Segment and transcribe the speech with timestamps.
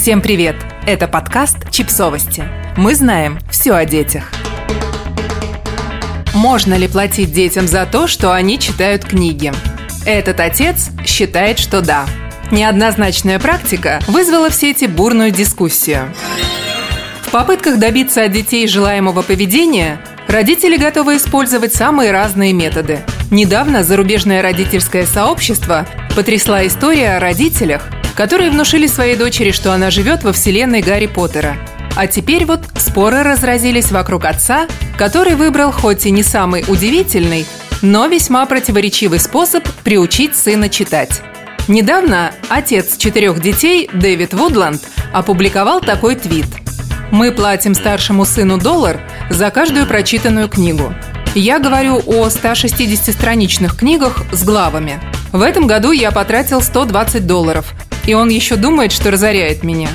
[0.00, 0.56] Всем привет!
[0.86, 2.42] Это подкаст «Чипсовости».
[2.78, 4.32] Мы знаем все о детях.
[6.32, 9.52] Можно ли платить детям за то, что они читают книги?
[10.06, 12.06] Этот отец считает, что да.
[12.50, 16.10] Неоднозначная практика вызвала в сети бурную дискуссию.
[17.20, 23.00] В попытках добиться от детей желаемого поведения родители готовы использовать самые разные методы.
[23.30, 25.86] Недавно зарубежное родительское сообщество
[26.16, 27.82] потрясла история о родителях,
[28.20, 31.56] которые внушили своей дочери, что она живет во вселенной Гарри Поттера.
[31.96, 34.66] А теперь вот споры разразились вокруг отца,
[34.98, 37.46] который выбрал хоть и не самый удивительный,
[37.80, 41.22] но весьма противоречивый способ приучить сына читать.
[41.66, 44.82] Недавно отец четырех детей Дэвид Вудланд
[45.14, 46.44] опубликовал такой твит.
[47.10, 49.00] «Мы платим старшему сыну доллар
[49.30, 50.94] за каждую прочитанную книгу.
[51.34, 55.00] Я говорю о 160-страничных книгах с главами.
[55.32, 57.72] В этом году я потратил 120 долларов,
[58.10, 59.88] и он еще думает, что разоряет меня.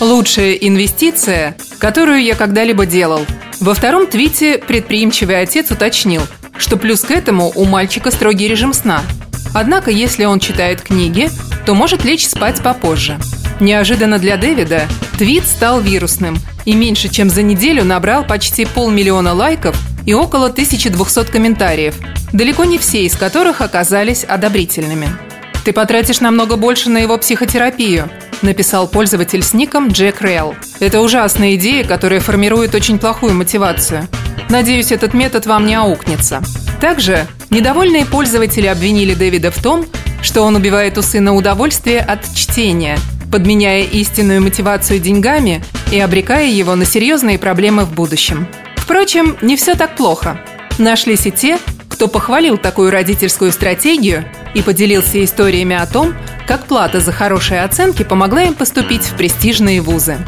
[0.00, 3.24] Лучшая инвестиция, которую я когда-либо делал.
[3.60, 6.22] Во втором твите предприимчивый отец уточнил,
[6.56, 9.02] что плюс к этому у мальчика строгий режим сна.
[9.54, 11.30] Однако, если он читает книги,
[11.64, 13.20] то может лечь спать попозже.
[13.60, 19.76] Неожиданно для Дэвида твит стал вирусным и меньше чем за неделю набрал почти полмиллиона лайков
[20.06, 21.94] и около 1200 комментариев,
[22.32, 25.08] далеко не все из которых оказались одобрительными.
[25.64, 28.10] «Ты потратишь намного больше на его психотерапию»,
[28.42, 30.54] написал пользователь с ником Джек Рейл.
[30.78, 34.06] «Это ужасная идея, которая формирует очень плохую мотивацию.
[34.50, 36.42] Надеюсь, этот метод вам не аукнется».
[36.80, 39.86] Также недовольные пользователи обвинили Дэвида в том,
[40.22, 42.98] что он убивает у сына удовольствие от чтения,
[43.32, 48.46] подменяя истинную мотивацию деньгами и обрекая его на серьезные проблемы в будущем.
[48.76, 50.38] Впрочем, не все так плохо.
[50.76, 56.14] Нашлись и те, кто похвалил такую родительскую стратегию и поделился историями о том,
[56.46, 60.18] как плата за хорошие оценки помогла им поступить в престижные вузы.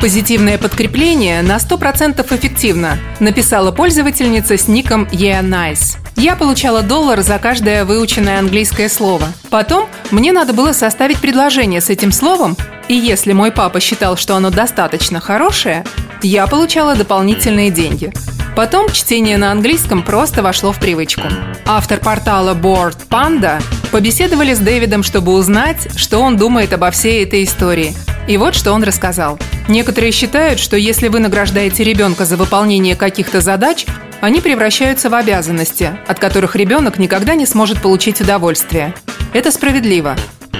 [0.00, 5.96] Позитивное подкрепление на 100% эффективно, написала пользовательница с ником Yeah Nice.
[6.14, 9.26] Я получала доллар за каждое выученное английское слово.
[9.50, 12.56] Потом мне надо было составить предложение с этим словом,
[12.88, 15.84] и если мой папа считал, что оно достаточно хорошее,
[16.22, 18.12] я получала дополнительные деньги.
[18.58, 21.22] Потом чтение на английском просто вошло в привычку.
[21.64, 27.44] Автор портала Board Panda побеседовали с Дэвидом, чтобы узнать, что он думает обо всей этой
[27.44, 27.94] истории.
[28.26, 29.38] И вот что он рассказал.
[29.68, 33.86] Некоторые считают, что если вы награждаете ребенка за выполнение каких-то задач,
[34.20, 38.92] они превращаются в обязанности, от которых ребенок никогда не сможет получить удовольствие.
[39.34, 40.16] Это справедливо.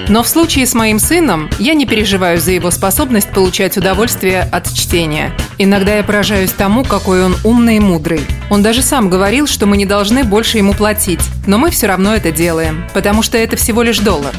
[0.07, 4.73] Но в случае с моим сыном я не переживаю за его способность получать удовольствие от
[4.73, 5.33] чтения.
[5.61, 8.21] Иногда я поражаюсь тому, какой он умный и мудрый.
[8.49, 12.15] Он даже сам говорил, что мы не должны больше ему платить, но мы все равно
[12.15, 14.33] это делаем, потому что это всего лишь доллар.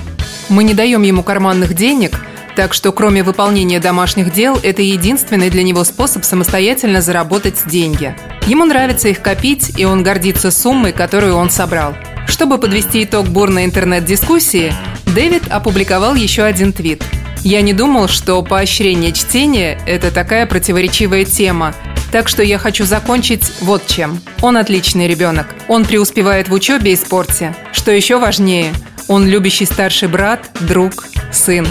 [0.48, 2.18] Мы не даем ему карманных денег,
[2.56, 8.16] так что кроме выполнения домашних дел, это единственный для него способ самостоятельно заработать деньги.
[8.46, 11.94] Ему нравится их копить, и он гордится суммой, которую он собрал.
[12.28, 14.72] Чтобы подвести итог бурной интернет-дискуссии,
[15.14, 17.04] Дэвид опубликовал еще один твит.
[17.42, 21.74] «Я не думал, что поощрение чтения– это такая противоречивая тема,
[22.12, 24.20] так что я хочу закончить вот чем.
[24.42, 25.46] Он отличный ребенок.
[25.68, 27.54] Он преуспевает в учебе и спорте.
[27.72, 28.72] Что еще важнее,
[29.08, 31.66] он любящий старший брат, друг, сын.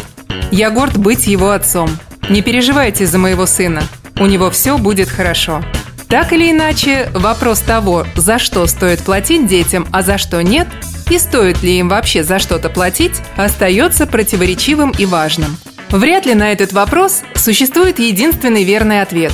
[0.51, 1.89] Я горд быть его отцом.
[2.29, 3.83] Не переживайте за моего сына.
[4.19, 5.63] У него все будет хорошо.
[6.07, 10.67] Так или иначе, вопрос того, за что стоит платить детям, а за что нет,
[11.09, 15.57] и стоит ли им вообще за что-то платить, остается противоречивым и важным.
[15.89, 19.33] Вряд ли на этот вопрос существует единственный верный ответ.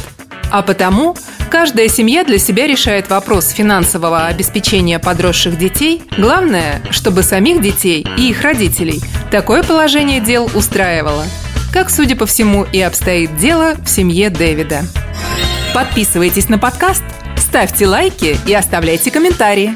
[0.51, 1.17] А потому
[1.49, 6.01] каждая семья для себя решает вопрос финансового обеспечения подросших детей.
[6.17, 11.25] Главное, чтобы самих детей и их родителей такое положение дел устраивало.
[11.73, 14.83] Как, судя по всему, и обстоит дело в семье Дэвида.
[15.73, 17.03] Подписывайтесь на подкаст,
[17.35, 19.75] ставьте лайки и оставляйте комментарии.